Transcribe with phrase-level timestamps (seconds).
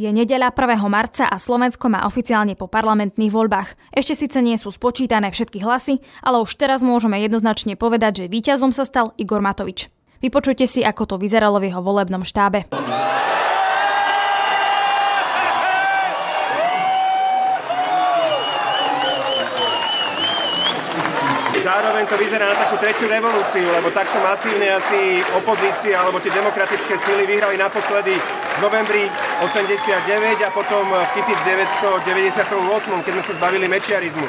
[0.00, 0.80] Je nedeľa 1.
[0.88, 3.92] marca a Slovensko má oficiálne po parlamentných voľbách.
[3.92, 8.72] Ešte síce nie sú spočítané všetky hlasy, ale už teraz môžeme jednoznačne povedať, že víťazom
[8.72, 9.92] sa stal Igor Matovič.
[10.24, 12.72] Vypočujte si, ako to vyzeralo v jeho volebnom štábe.
[21.60, 26.96] Zároveň to vyzerá na takú tretiu revolúciu, lebo takto masívne asi opozícia alebo tie demokratické
[27.04, 28.16] síly vyhrali naposledy
[28.56, 29.04] v novembri
[29.44, 34.26] 89 a potom v 1998, keď sme sa zbavili mečiarizmu.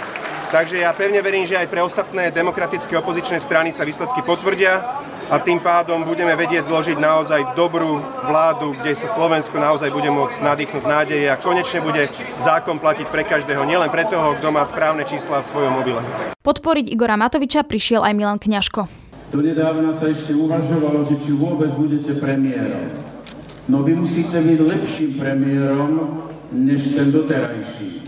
[0.51, 4.83] Takže ja pevne verím, že aj pre ostatné demokratické opozičné strany sa výsledky potvrdia
[5.31, 10.43] a tým pádom budeme vedieť zložiť naozaj dobrú vládu, kde sa Slovensko naozaj bude môcť
[10.43, 12.11] nadýchnuť nádeje a konečne bude
[12.43, 16.03] zákon platiť pre každého, nielen pre toho, kto má správne čísla v svojom mobile.
[16.43, 18.91] Podporiť Igora Matoviča prišiel aj Milan Kňažko.
[19.31, 22.91] Donedávna sa ešte uvažovalo, že či vôbec budete premiérom.
[23.69, 28.01] No vy musíte byť lepším premiérom, než ten doterajší.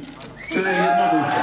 [0.49, 1.41] Čo je jednoduché.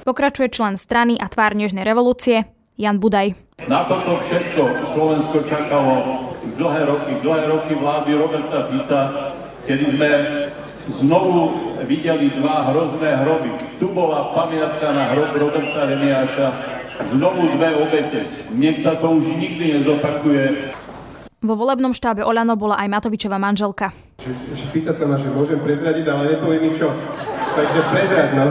[0.00, 2.48] Pokračuje člen strany a tvár Nežnej revolúcie
[2.80, 3.36] Jan Budaj.
[3.68, 5.92] Na toto všetko Slovensko čakalo
[6.56, 9.00] dlhé roky, dlhé roky vlády Roberta Fica,
[9.68, 10.10] kedy sme
[10.88, 13.52] znovu videli dva hrozné hroby.
[13.76, 18.26] Tu bola pamiatka na hrob Roberta Remiáša, znovu dve obete.
[18.52, 20.74] Nech sa to už nikdy nezopakuje.
[21.40, 23.96] Vo volebnom štábe Olano bola aj Matovičová manželka.
[24.76, 26.92] Pýta sa ma, že môžem prezradiť, ale nepovie mi čo.
[27.56, 28.46] Takže prezrať, no.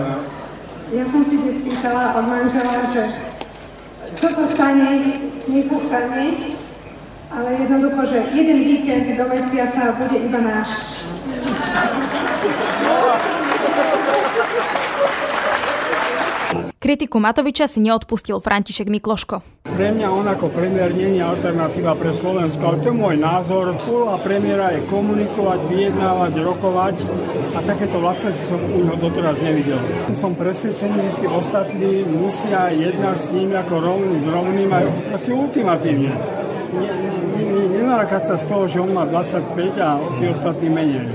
[0.89, 3.13] Ja som si dnes pýtala od manžela, že
[4.17, 5.05] čo sa stane,
[5.45, 6.57] nie sa stane,
[7.29, 11.05] ale jednoducho, že jeden víkend do mesiaca bude iba náš.
[16.79, 19.67] Kritiku Matoviča si neodpustil František Mikloško.
[19.67, 23.75] Pre mňa on ako premiér nie je alternatíva pre Slovensko, ale to je môj názor.
[23.83, 26.95] Úloha premiéra je komunikovať, vyjednávať, rokovať
[27.51, 29.75] a takéto vlastnosti som u neho doteraz nevidel.
[30.15, 34.79] Som presvedčený, že tí ostatní musia jednať s ním ako rovný s rovným a
[35.19, 36.15] asi ultimatívne.
[37.75, 39.51] Nenalákať sa z toho, že on má 25
[39.83, 41.11] a tí ostatní menej.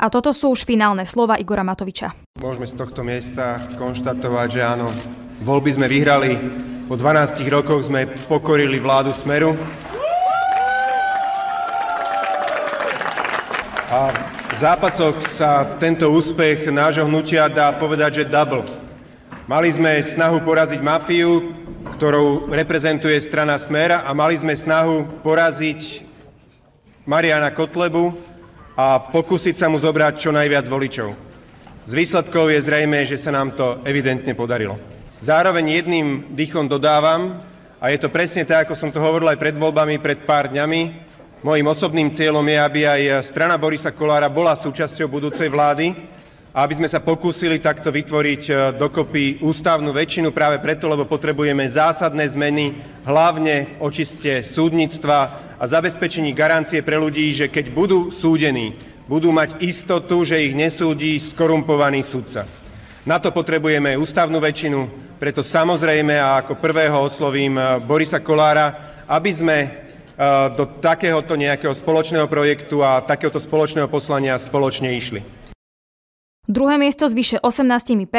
[0.00, 2.16] A toto sú už finálne slova Igora Matoviča.
[2.40, 4.88] Môžeme z tohto miesta konštatovať, že áno,
[5.44, 6.40] voľby sme vyhrali,
[6.88, 9.52] po 12 rokoch sme pokorili vládu Smeru.
[13.92, 14.08] A
[14.48, 18.64] v zápasoch sa tento úspech nášho hnutia dá povedať, že double.
[19.44, 21.52] Mali sme snahu poraziť mafiu,
[22.00, 26.08] ktorou reprezentuje strana Smera a mali sme snahu poraziť
[27.04, 28.39] Mariana Kotlebu,
[28.80, 31.12] a pokúsiť sa mu zobrať čo najviac voličov.
[31.84, 34.80] Z výsledkov je zrejme, že sa nám to evidentne podarilo.
[35.20, 37.44] Zároveň jedným dýchom dodávam,
[37.76, 41.10] a je to presne tak, ako som to hovoril aj pred voľbami pred pár dňami,
[41.40, 45.96] Mojím osobným cieľom je, aby aj strana Borisa Kolára bola súčasťou budúcej vlády
[46.52, 51.64] a aby sme sa pokúsili takto vytvoriť e, dokopy ústavnú väčšinu práve preto, lebo potrebujeme
[51.64, 52.76] zásadné zmeny,
[53.08, 58.72] hlavne v očiste súdnictva a zabezpečení garancie pre ľudí, že keď budú súdení,
[59.04, 62.48] budú mať istotu, že ich nesúdi skorumpovaný sudca.
[63.04, 64.88] Na to potrebujeme ústavnú väčšinu,
[65.20, 69.70] preto samozrejme a ako prvého oslovím eh, Borisa Kolára, aby sme eh,
[70.56, 75.39] do takéhoto nejakého spoločného projektu a takéhoto spoločného poslania spoločne išli.
[76.50, 78.10] Druhé miesto s vyše 18%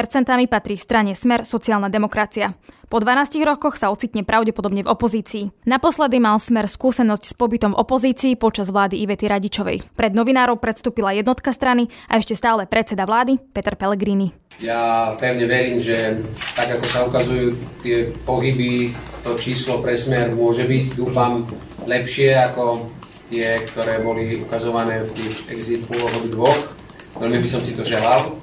[0.47, 2.55] patrí strane Smer sociálna demokracia.
[2.87, 5.51] Po 12 rokoch sa ocitne pravdepodobne v opozícii.
[5.67, 9.83] Naposledy mal Smer skúsenosť s pobytom v opozícii počas vlády Ivety Radičovej.
[9.99, 14.31] Pred novinárov predstúpila jednotka strany a ešte stále predseda vlády Peter Pellegrini.
[14.63, 16.23] Ja pevne verím, že
[16.55, 18.95] tak ako sa ukazujú tie pohyby,
[19.27, 21.43] to číslo pre Smer môže byť, dúfam,
[21.83, 22.95] lepšie ako
[23.27, 25.83] tie, ktoré boli ukazované v tých exit
[26.31, 26.79] dvoch
[27.19, 28.37] Veľmi by som si to želal.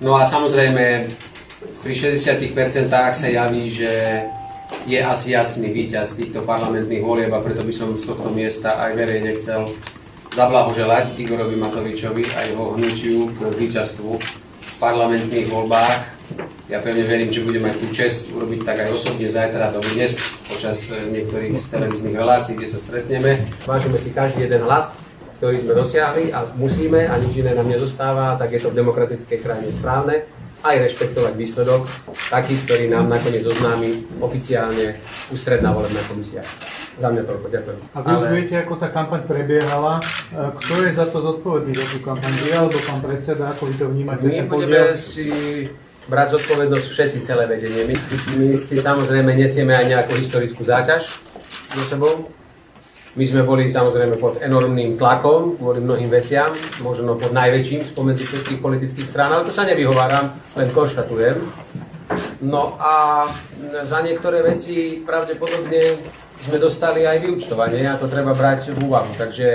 [0.00, 1.10] No a samozrejme,
[1.82, 2.54] pri 60%
[2.90, 4.24] sa javí, že
[4.86, 8.96] je asi jasný víťaz týchto parlamentných volieb a preto by som z tohto miesta aj
[8.96, 9.68] verejne chcel
[10.30, 16.22] zablahoželať Igorovi Matovičovi a jeho hnutiu k víťazstvu v parlamentných voľbách.
[16.70, 20.22] Ja pevne verím, že budem mať tú čest urobiť tak aj osobne zajtra alebo dnes
[20.46, 23.42] počas niektorých z televíznych relácií, kde sa stretneme.
[23.66, 24.94] Vážime si každý jeden hlas,
[25.40, 29.40] ktorý sme dosiahli a musíme a nič iné nám nezostáva, tak je to v demokratickej
[29.40, 30.28] krajine správne
[30.60, 31.88] aj rešpektovať výsledok
[32.28, 35.00] taký, ktorý nám nakoniec oznámi oficiálne
[35.32, 36.44] ústredná volebná komisia.
[37.00, 37.78] Za mňa toľko, ďakujem.
[37.96, 38.36] A vy už Ale...
[38.36, 40.04] viete, ako tá kampaň prebiehala.
[40.04, 42.32] E, kto je za to zodpovedný za tú kampaň?
[42.44, 44.20] Vy alebo pán predseda, ako vy to vnímate?
[44.20, 45.24] My budeme si
[46.12, 47.88] brať zodpovednosť všetci celé vedenie.
[47.88, 47.96] My,
[48.36, 51.08] my si samozrejme nesieme aj nejakú historickú záťaž
[51.72, 52.28] so sebou
[53.18, 56.46] My sme boli samozrejme pod enormným tlakom kvôli mnohým veciam,
[56.78, 61.42] možno pod najväčším spomedzi všetkých politických strán, ale to sa nevyhováram, len konštatujem.
[62.46, 63.26] No a
[63.82, 65.98] za niektoré veci pravdepodobne
[66.40, 69.10] sme dostali aj vyučtovanie a to treba brať v úvahu.
[69.18, 69.46] Takže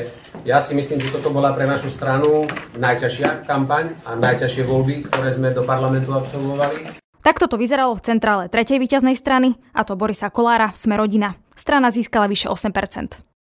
[0.43, 5.31] ja si myslím, že toto bola pre našu stranu najťažšia kampaň a najťažšie voľby, ktoré
[5.31, 6.91] sme do parlamentu absolvovali.
[7.25, 11.33] Takto to vyzeralo v centrále tretej víťaznej strany, a to Borisa Kolára, Sme rodina.
[11.57, 13.34] Strana získala vyše 8%.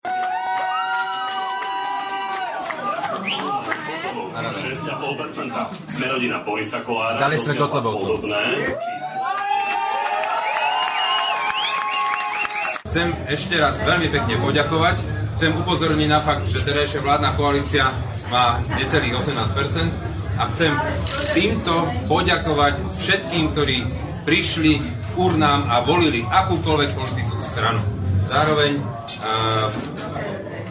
[5.85, 7.21] Sme rodina Borisa Kolára.
[7.21, 8.25] Dali sme Kotlebovcov.
[12.89, 14.97] Chcem ešte raz veľmi pekne poďakovať.
[15.37, 17.89] Chcem upozorniť na fakt, že terajšia vládna koalícia
[18.29, 20.73] má necelých 18% a chcem
[21.37, 23.79] týmto poďakovať všetkým, ktorí
[24.25, 27.81] prišli k urnám a volili akúkoľvek politickú stranu.
[28.29, 29.69] Zároveň uh,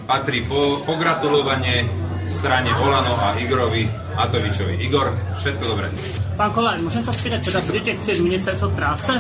[0.10, 1.86] patrí po, pogratulovanie
[2.32, 3.86] strane Volano a Igorovi
[4.16, 4.80] Matovičovi.
[4.82, 5.88] Igor, všetko dobré.
[6.36, 9.14] Pán Kolár, môžem sa spýtať, teda budete chcieť ministerstvo práce?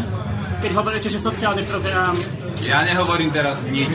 [0.62, 2.14] Keď hovoríte, že sociálny program...
[2.62, 3.90] Ja nehovorím teraz nič.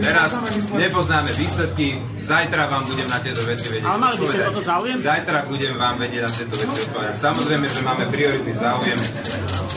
[0.00, 0.32] Teraz
[0.72, 2.00] nepoznáme výsledky.
[2.24, 4.96] Zajtra vám budem na tieto veci vedieť Ale mali by ste toto záujem?
[5.04, 7.14] Zajtra budem vám vedieť na tieto veci odpovedať.
[7.20, 8.98] Samozrejme, že máme prioritný záujem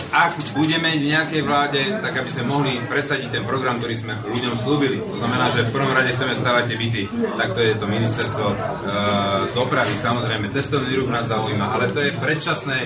[0.10, 4.56] ak budeme v nejakej vláde, tak aby sme mohli presadiť ten program, ktorý sme ľuďom
[4.58, 4.98] slúbili.
[5.06, 7.04] To znamená, že v prvom rade chceme stavať tie byty,
[7.38, 8.56] tak to je to ministerstvo e,
[9.54, 9.94] dopravy.
[10.02, 12.78] Samozrejme, cestovný ruch nás zaujíma, ale to je predčasné.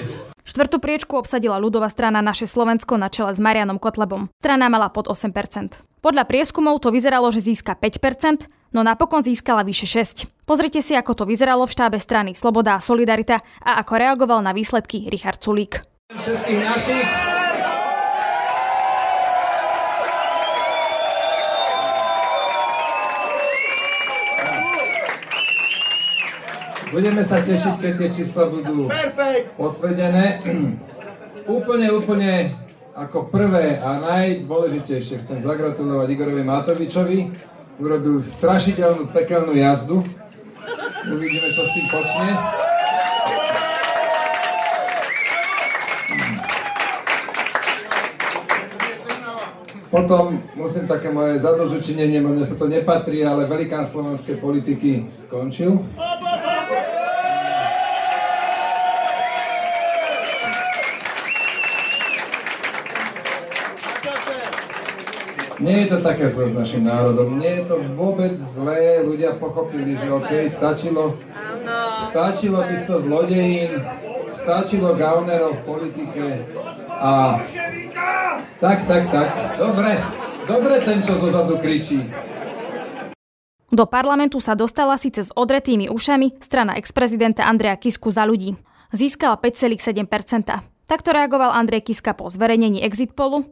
[0.44, 4.28] Štvrtú priečku obsadila ľudová strana Naše Slovensko na čele s Marianom Kotlebom.
[4.44, 5.32] Strana mala pod 8%.
[6.04, 10.44] Podľa prieskumov to vyzeralo, že získa 5%, no napokon získala vyše 6.
[10.44, 14.52] Pozrite si, ako to vyzeralo v štábe strany Sloboda a Solidarita a ako reagoval na
[14.52, 15.93] výsledky Richard Sulík
[16.24, 17.08] všetkých našich.
[26.94, 28.88] Budeme sa tešiť, keď tie čísla budú
[29.60, 30.40] potvrdené.
[31.58, 32.54] úplne, úplne
[32.94, 37.20] ako prvé a najdôležitejšie chcem zagratulovať Igorovi Matovičovi.
[37.82, 40.06] Urobil strašidelnú pekelnú jazdu.
[41.10, 42.30] Uvidíme, čo s tým počne.
[49.94, 55.86] Potom musím také moje zadozučinenie, mne sa to nepatrí, ale velikán slovenskej politiky skončil.
[65.62, 69.94] Nie je to také zle s našim národom, nie je to vôbec zlé, ľudia pochopili,
[69.94, 71.22] že OK, stačilo,
[72.10, 73.78] stačilo týchto zlodejín,
[74.42, 76.26] stačilo gaunerov v politike
[76.90, 77.46] a
[78.64, 79.28] tak, tak, tak.
[79.60, 79.92] Dobre,
[80.48, 82.00] dobre ten, čo zozadu kričí.
[83.68, 88.56] Do parlamentu sa dostala síce s odretými ušami strana ex-prezidenta Andreja Kisku za ľudí.
[88.96, 90.08] Získala 5,7%.
[90.88, 93.44] Takto reagoval Andrej Kiska po zverejnení exit polu.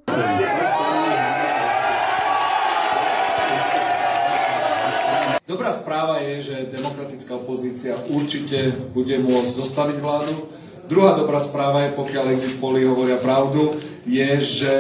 [5.44, 10.61] Dobrá správa je, že demokratická opozícia určite bude môcť zostaviť vládu.
[10.92, 14.76] Druhá dobrá správa je, pokiaľ exit poly hovoria pravdu, je, že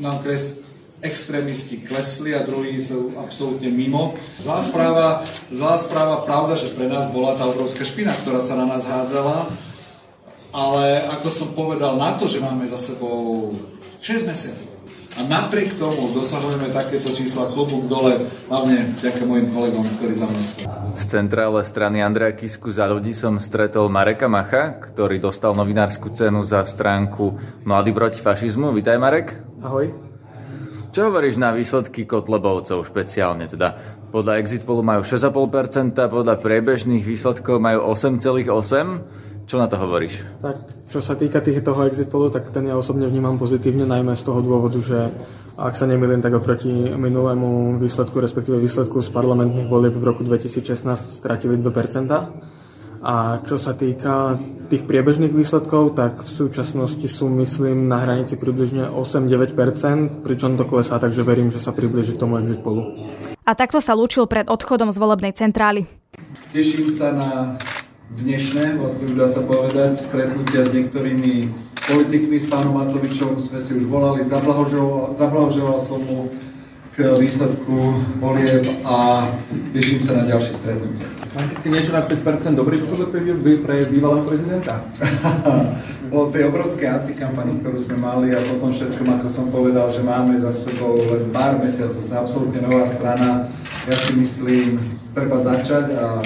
[0.00, 0.56] nám kres,
[1.04, 4.16] extrémisti klesli a druhí sú absolútne mimo.
[4.40, 5.20] Zlá správa,
[5.52, 9.44] zlá správa, pravda, že pre nás bola tá obrovská špina, ktorá sa na nás hádzala,
[10.56, 13.52] ale ako som povedal, na to, že máme za sebou
[14.00, 14.72] 6 mesiacov,
[15.20, 18.16] a napriek tomu dosahujeme takéto čísla klobúk dole,
[18.48, 20.64] hlavne ďakujem mojim kolegom, ktorí za mnou stojí.
[20.96, 26.40] V centrále strany Andreja Kisku za ľudí som stretol Mareka Macha, ktorý dostal novinárskú cenu
[26.48, 27.36] za stránku
[27.68, 28.72] Mladý proti fašizmu.
[28.72, 29.36] Vítaj Marek.
[29.60, 29.92] Ahoj.
[30.90, 33.44] Čo hovoríš na výsledky Kotlebovcov špeciálne?
[33.46, 33.76] Teda
[34.10, 39.29] podľa exit polu majú 6,5%, podľa priebežných výsledkov majú 8,8%.
[39.50, 40.14] Čo na to hovoríš?
[40.38, 44.14] Tak, čo sa týka tých, toho exit polu, tak ten ja osobne vnímam pozitívne, najmä
[44.14, 45.10] z toho dôvodu, že
[45.58, 50.86] ak sa nemýlim, tak oproti minulému výsledku, respektíve výsledku z parlamentných volieb v roku 2016
[51.18, 51.66] stratili 2%.
[53.02, 54.38] A čo sa týka
[54.70, 61.02] tých priebežných výsledkov, tak v súčasnosti sú, myslím, na hranici približne 8-9%, pričom to klesá,
[61.02, 62.86] takže verím, že sa približí k tomu exit polu.
[63.42, 65.90] A takto sa lúčil pred odchodom z volebnej centrály.
[66.54, 67.58] Teším sa na
[68.18, 71.54] dnešné, vlastne už dá sa povedať, stretnutia s niektorými
[71.86, 76.34] politikmi, s pánom Matovičom sme si už volali, zablahožoval, som mu
[76.98, 79.30] k výsledku volieb a
[79.70, 81.06] teším sa na ďalšie stretnutie.
[81.30, 83.14] Máte ste niečo na 5% dobrý výsledok
[83.62, 84.82] pre bývalého prezidenta?
[86.10, 90.34] o tej obrovskej antikampani, ktorú sme mali a potom všetkom, ako som povedal, že máme
[90.34, 93.46] za sebou len pár mesiacov, sme absolútne nová strana.
[93.86, 94.82] Ja si myslím,
[95.14, 96.18] treba začať a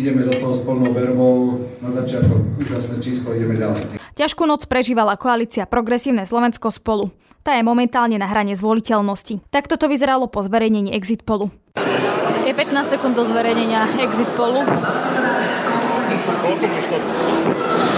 [0.00, 1.60] ideme do toho s plnou vervou.
[1.84, 4.00] Na začiatku úžasné číslo, ideme ďalej.
[4.16, 7.12] Ťažkú noc prežívala koalícia Progresívne Slovensko spolu.
[7.40, 9.40] Tá je momentálne na hrane zvoliteľnosti.
[9.48, 11.48] Takto to vyzeralo po zverejnení Exit Polu.
[12.44, 14.60] Je 15 sekúnd do zverejnenia Exit Polu.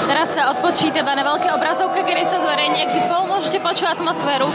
[0.07, 3.25] Teraz sa odpočítava na veľké obrazovke, kedy sa zverejní Exit Poll.
[3.27, 4.47] Môžete počuť atmosféru.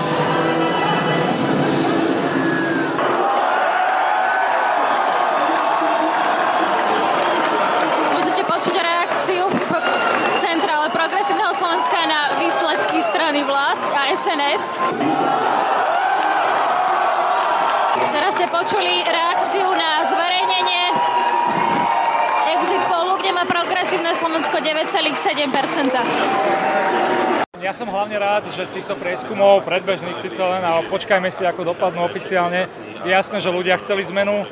[24.57, 27.61] Slovensko 9,7%.
[27.61, 31.61] Ja som hlavne rád, že z týchto prieskumov predbežných síce len a počkajme si, ako
[31.73, 32.65] dopadnú oficiálne.
[33.05, 34.49] Je jasné, že ľudia chceli zmenu,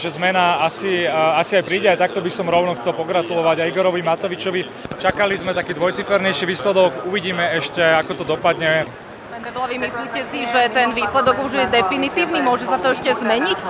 [0.00, 4.00] že zmena asi, asi aj príde, aj takto by som rovno chcel pogratulovať aj Igorovi
[4.00, 4.64] Matovičovi.
[4.96, 8.88] Čakali sme taký dvojcifernejší výsledok, uvidíme ešte, ako to dopadne.
[9.52, 12.40] Vy myslíte si, že ten výsledok už je definitívny?
[12.40, 13.60] Môže sa to ešte zmeniť?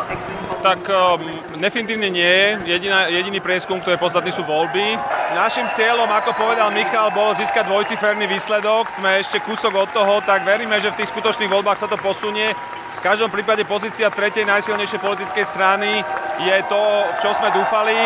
[0.62, 1.18] Tak um,
[1.58, 2.78] definitívne nie je.
[2.78, 4.94] Jediná, jediný prieskum, ktorý je podstatný, sú voľby.
[5.34, 8.86] Našim cieľom, ako povedal Michal, bolo získať dvojciferný výsledok.
[8.94, 12.54] Sme ešte kúsok od toho, tak veríme, že v tých skutočných voľbách sa to posunie.
[12.94, 16.06] V každom prípade pozícia tretej najsilnejšej politickej strany
[16.38, 17.96] je to, v čo sme dúfali.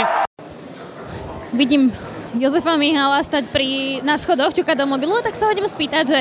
[1.53, 1.93] Vidím
[2.41, 6.21] Jozefa Mihala stať pri, na schodoch, ťuka do mobilu, tak sa hodím spýtať, že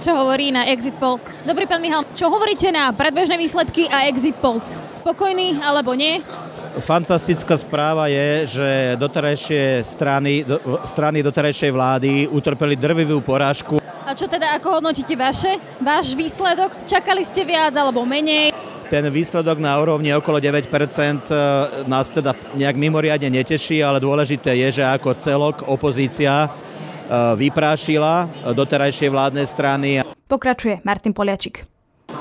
[0.00, 1.20] čo hovorí na Exit Poll.
[1.44, 4.64] Dobrý pán Michal, čo hovoríte na predbežné výsledky a Exit Poll?
[4.88, 6.24] Spokojný alebo nie?
[6.80, 10.56] Fantastická správa je, že doterajšie strany, do,
[10.88, 13.76] strany doterajšej vlády utrpeli drvivú porážku.
[14.08, 15.60] A čo teda, ako hodnotíte vaše?
[15.84, 16.88] Váš výsledok?
[16.88, 18.56] Čakali ste viac alebo menej?
[18.88, 20.66] Ten výsledok na úrovni okolo 9%
[21.86, 26.50] nás teda nejak mimoriadne neteší, ale dôležité je, že ako celok opozícia
[27.34, 29.88] vyprášila doterajšie vládnej strany.
[30.30, 31.66] Pokračuje Martin Poliačik.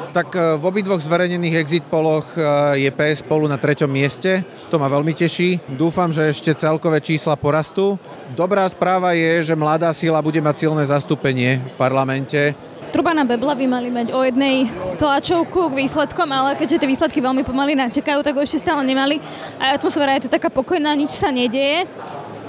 [0.09, 2.25] Tak v obidvoch zverejnených exit poloch
[2.73, 4.41] je PS spolu na treťom mieste.
[4.69, 5.77] To ma veľmi teší.
[5.77, 7.97] Dúfam, že ešte celkové čísla porastú.
[8.33, 12.57] Dobrá správa je, že mladá sila bude mať silné zastúpenie v parlamente.
[12.89, 14.65] Trubana Bebla by mali mať o jednej
[14.97, 19.21] tlačovku k výsledkom, ale keďže tie výsledky veľmi pomaly načekajú, tak ho ešte stále nemali.
[19.61, 21.85] A atmosféra je tu taká pokojná, nič sa nedieje.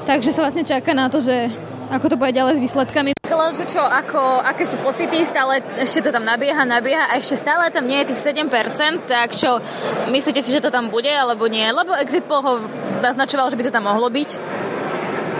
[0.08, 1.52] Takže sa vlastne čaká na to, že
[1.90, 3.10] ako to bude ďalej s výsledkami.
[3.26, 7.66] Lenže čo, ako, aké sú pocity, stále ešte to tam nabieha, nabieha a ešte stále
[7.74, 9.58] tam nie je tých 7%, tak čo,
[10.06, 11.66] myslíte si, že to tam bude alebo nie?
[11.66, 12.54] Lebo Exit Poll ho
[13.02, 14.30] naznačoval, že by to tam mohlo byť.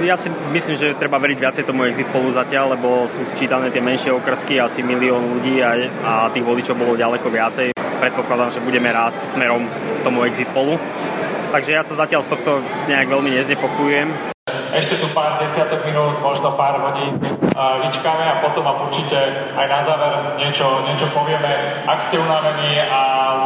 [0.00, 3.84] Ja si myslím, že treba veriť viacej tomu exit polu zatiaľ, lebo sú sčítané tie
[3.84, 7.76] menšie okrsky, asi milión ľudí a, a tých voličov bolo ďaleko viacej.
[7.76, 10.80] Predpokladám, že budeme rásť smerom k tomu exit polu.
[11.52, 14.39] Takže ja sa zatiaľ z tohto nejak veľmi neznepokojujem.
[14.70, 17.16] Ešte tu pár desiatok minút, možno pár hodín
[17.84, 19.18] vyčkáme a potom vám určite
[19.56, 21.84] aj na záver niečo, niečo povieme.
[21.84, 23.00] Ak ste unavení a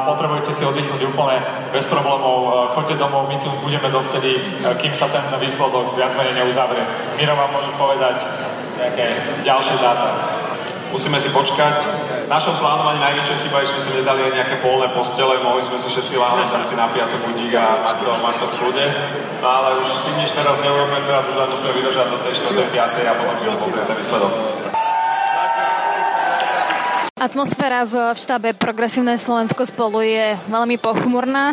[0.07, 1.41] potrebujete si oddychnúť úplne
[1.73, 6.85] bez problémov, choďte domov, my tu budeme dovtedy, kým sa ten výsledok viac menej neuzavrie.
[7.17, 8.23] Miro vám môže povedať
[8.79, 9.07] nejaké
[9.43, 10.35] ďalšie dáta
[10.95, 11.75] musíme si počkať.
[12.25, 15.77] V našom plánovaní najväčšia chyba je, že sme si nedali nejaké polné postele, mohli sme
[15.77, 18.87] si všetci láhnuť si na piatok budík a mať to, mať to v kľude.
[19.45, 22.73] No ale už s tým teraz neurobíme, teraz už musíme vydržať do tej 4.
[22.73, 22.81] 5.
[22.81, 24.33] a potom si pozrieť ten výsledok.
[27.21, 31.53] Atmosféra v štábe Progresívne Slovensko spolu je veľmi pochmurná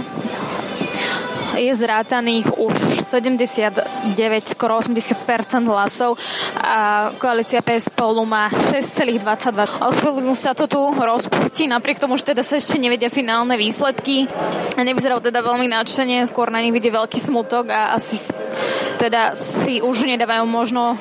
[1.58, 3.84] je zrátaných už 79,
[4.48, 6.16] skoro 80% hlasov
[6.56, 9.84] a koalícia PS spolu má 6,22.
[9.84, 14.28] O chvíľu sa to tu rozpustí, napriek tomu, že teda sa ešte nevedia finálne výsledky.
[14.76, 18.20] A nevyzerajú teda veľmi nadšenie, skôr na nich vidie veľký smutok a asi
[19.02, 20.96] teda si už nedávajú možno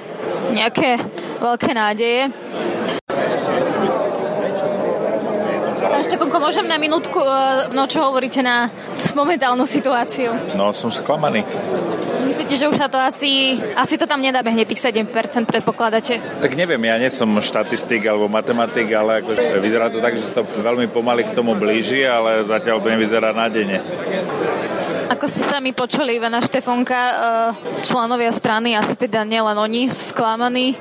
[0.50, 0.98] nejaké
[1.38, 2.32] veľké nádeje.
[5.80, 8.72] Pán Štefanko, môžem na minútku, e, no čo hovoríte na
[9.12, 10.32] momentálnu situáciu?
[10.56, 11.44] No, som sklamaný.
[12.24, 15.10] Myslíte, že už sa to asi, asi to tam nedabehne, tých 7%
[15.48, 16.20] predpokladáte?
[16.40, 20.40] Tak neviem, ja nie som štatistik alebo matematik, ale ako, vyzerá to tak, že sa
[20.40, 23.82] to veľmi pomaly k tomu blíži, ale zatiaľ to nevyzerá nádejne.
[25.10, 27.14] Ako ste sami počuli, Ivana Štefonka, e,
[27.82, 30.78] členovia strany, asi teda nielen oni, sú sklamaní.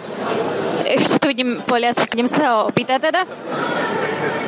[0.86, 3.26] Ešte tu vidím Poliaček, idem sa ho opýtať teda.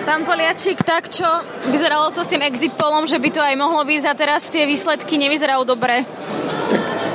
[0.06, 1.26] Pán Poliačik, tak čo?
[1.74, 4.70] Vyzeralo to s tým exit polom, že by to aj mohlo byť a teraz tie
[4.70, 6.06] výsledky nevyzerajú dobre.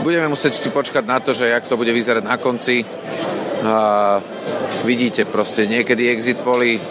[0.02, 2.82] Budeme musieť si počkať na to, že jak to bude vyzerať na konci.
[3.62, 4.18] A
[4.82, 6.82] vidíte proste, niekedy exit poli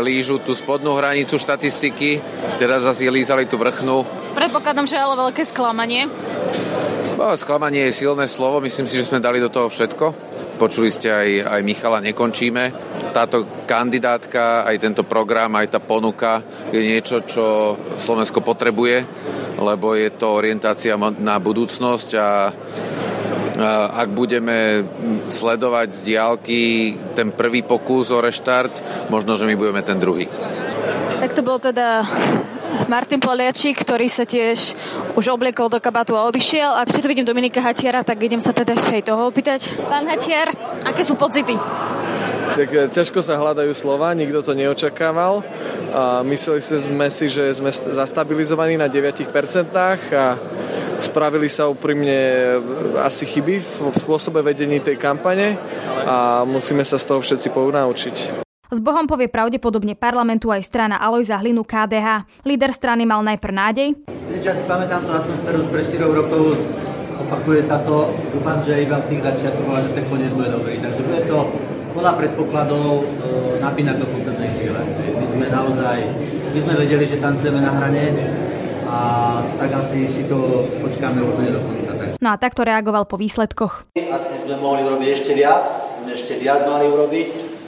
[0.00, 2.20] lížu tú spodnú hranicu štatistiky,
[2.56, 4.04] teraz zase lízali tú vrchnú.
[4.34, 6.06] Predpokladám, že ale veľké sklamanie.
[7.18, 10.30] No, sklamanie je silné slovo, myslím si, že sme dali do toho všetko.
[10.58, 12.74] Počuli ste aj, aj Michala, nekončíme.
[13.14, 19.06] Táto kandidátka, aj tento program, aj tá ponuka je niečo, čo Slovensko potrebuje,
[19.58, 22.28] lebo je to orientácia na budúcnosť a
[23.66, 24.86] ak budeme
[25.26, 26.60] sledovať z diálky
[27.18, 28.70] ten prvý pokus o reštart,
[29.10, 30.30] možno, že my budeme ten druhý.
[31.18, 32.06] Tak to bol teda
[32.86, 34.78] Martin Poliačík, ktorý sa tiež
[35.18, 36.70] už obliekol do kabátu a odišiel.
[36.78, 39.74] A ešte tu vidím Dominika Hatiara, tak idem sa teda ešte aj toho opýtať.
[39.90, 40.54] Pán Hatiar,
[40.86, 41.58] aké sú pocity?
[42.54, 45.42] Tak e, ťažko sa hľadajú slova, nikto to neočakával.
[45.92, 49.26] A mysleli sme si, že sme zastabilizovaní na 9%
[50.14, 50.38] a
[50.98, 52.56] spravili sa úprimne e,
[53.02, 55.58] asi chyby v spôsobe vedení tej kampane
[56.06, 58.16] a musíme sa z toho všetci poučiť.
[58.68, 62.28] S Bohom povie pravdepodobne parlamentu aj strana Alojza Hlinu KDH.
[62.44, 63.88] Líder strany mal najprv nádej.
[64.44, 66.60] Ja si pamätám tú atmosféru pre 4 rokov,
[67.16, 70.84] opakuje sa to, dúfam, že iba v tých začiatkoch, že ten koniec bude dobrý.
[70.84, 71.38] Takže bude to
[71.96, 73.04] podľa predpokladov e,
[73.64, 74.80] napínať do poslednej chvíle.
[75.16, 75.98] My sme naozaj,
[76.52, 78.04] my sme vedeli, že tancujeme na hrane
[78.88, 78.98] a
[79.60, 81.92] tak asi si to počkáme úplne do konca.
[82.16, 83.92] No a takto reagoval po výsledkoch.
[83.92, 87.58] Asi sme mohli urobiť ešte viac, sme ešte viac mali urobiť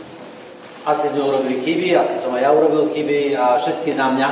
[0.80, 4.30] asi sme urobili chyby, asi som aj ja urobil chyby a všetky na mňa.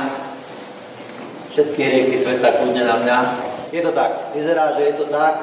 [1.53, 3.17] Všetky hriechy sveta kľudne na mňa.
[3.69, 5.37] Je to tak, vyzerá, že je to tak.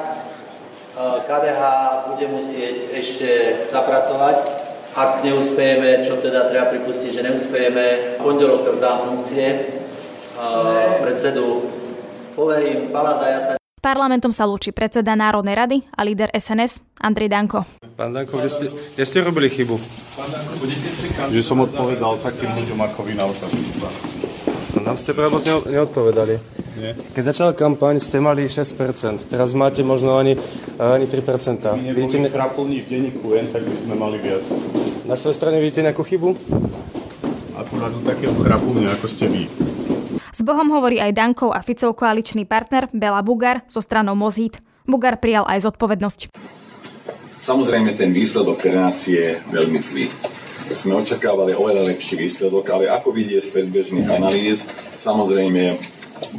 [0.99, 1.61] KDH
[2.11, 3.29] bude musieť ešte
[3.71, 4.67] zapracovať.
[4.99, 7.85] Ak neúspejeme, čo teda treba pripustiť, že neúspejeme,
[8.17, 9.47] v pondelok sa vzdám funkcie
[11.01, 11.65] predsedu
[12.37, 17.63] poverím Pala Zajaca parlamentom sa lúči predseda Národnej rady a líder SNS Andrej Danko.
[17.95, 19.79] Pán Danko, kde ste, kde ste robili chybu?
[20.19, 20.59] Pán Danko,
[21.31, 23.63] Že som odpovedal takým ľuďom ako vy na otázky.
[24.75, 25.39] No, nám ste práve
[25.71, 26.35] neodpovedali.
[26.83, 26.99] Nie.
[27.15, 30.35] Keď začala kampaň, ste mali 6%, teraz máte možno ani,
[30.75, 31.79] ani 3%.
[31.79, 32.29] My neboli ne...
[32.29, 34.43] v denníku N, tak by sme mali viac.
[35.07, 36.35] Na svojej strane vidíte nejakú chybu?
[37.55, 39.47] Akurát do takého chrapulňa, ako ste vy.
[40.37, 44.61] S Bohom hovorí aj Dankov a Ficov koaličný partner Bela Bugar so stranou Mozít.
[44.85, 46.29] Bugar prijal aj zodpovednosť.
[47.41, 50.05] Samozrejme, ten výsledok pre nás je veľmi zlý.
[50.69, 55.73] Sme očakávali oveľa lepší výsledok, ale ako vidie z predbežných analýz, samozrejme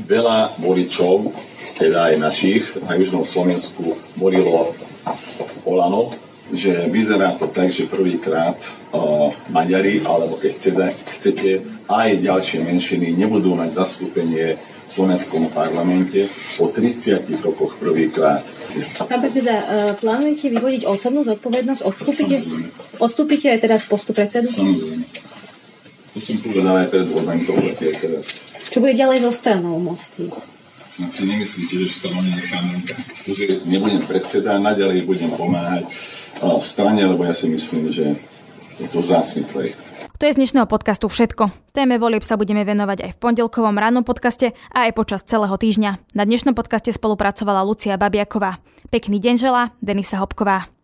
[0.07, 1.35] veľa voličov,
[1.83, 4.79] teda aj našich, na Južnom Slovensku volilo
[5.67, 6.15] Olano,
[6.55, 8.63] že vyzerá to tak, že prvýkrát
[8.95, 10.87] uh, Maďari, alebo keď chcete,
[11.19, 11.51] chcete
[11.89, 18.45] aj ďalšie menšiny nebudú mať zastúpenie v slovenskom parlamente po 30 rokoch prvýkrát.
[19.05, 19.67] Pán predseda, e,
[20.01, 21.81] plánujete vyvodiť osobnú zodpovednosť?
[21.85, 22.37] Odstúpite,
[23.01, 24.49] odstúpite aj teraz postu predsedu?
[24.49, 25.05] Samozrejme.
[26.17, 28.25] To som povedal aj pred voľbami, to aj teraz.
[28.73, 30.29] Čo bude ďalej so stranou Mosty?
[30.89, 32.81] Snad si nemyslíte, že stranu necháme,
[33.29, 35.89] že nebudem predseda, naďalej budem pomáhať e,
[36.65, 38.17] strane, lebo ja si myslím, že
[38.81, 39.98] je to zásny projekt.
[40.19, 41.71] To je z dnešného podcastu všetko.
[41.71, 46.11] Téme volieb sa budeme venovať aj v pondelkovom rannom podcaste a aj počas celého týždňa.
[46.19, 48.59] Na dnešnom podcaste spolupracovala Lucia Babiaková.
[48.91, 50.78] Pekný deň žela, Denisa Hopková.